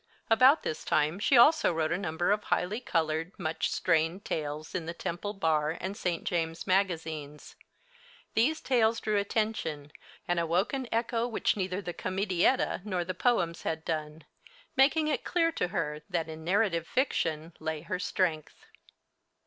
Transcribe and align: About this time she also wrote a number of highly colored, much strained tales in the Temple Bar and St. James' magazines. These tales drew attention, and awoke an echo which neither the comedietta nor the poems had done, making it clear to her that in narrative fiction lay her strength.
About 0.31 0.63
this 0.63 0.83
time 0.83 1.19
she 1.19 1.37
also 1.37 1.71
wrote 1.71 1.91
a 1.91 1.95
number 1.99 2.31
of 2.31 2.45
highly 2.45 2.79
colored, 2.79 3.37
much 3.37 3.69
strained 3.69 4.25
tales 4.25 4.73
in 4.73 4.87
the 4.87 4.95
Temple 4.95 5.31
Bar 5.33 5.77
and 5.79 5.95
St. 5.95 6.23
James' 6.23 6.65
magazines. 6.65 7.55
These 8.33 8.61
tales 8.61 8.99
drew 8.99 9.17
attention, 9.17 9.91
and 10.27 10.39
awoke 10.39 10.73
an 10.73 10.87
echo 10.91 11.27
which 11.27 11.55
neither 11.55 11.83
the 11.83 11.93
comedietta 11.93 12.81
nor 12.83 13.05
the 13.05 13.13
poems 13.13 13.61
had 13.61 13.85
done, 13.85 14.23
making 14.75 15.07
it 15.07 15.23
clear 15.23 15.51
to 15.51 15.67
her 15.67 16.01
that 16.09 16.27
in 16.27 16.43
narrative 16.43 16.87
fiction 16.87 17.53
lay 17.59 17.81
her 17.81 17.99
strength. 17.99 18.65